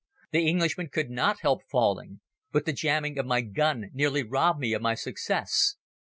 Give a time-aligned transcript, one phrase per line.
[0.31, 2.21] The Englishman could not help falling.
[2.51, 5.75] But the jamming of my gun nearly robbed me of my success.